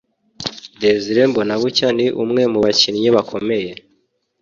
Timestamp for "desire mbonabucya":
0.81-1.87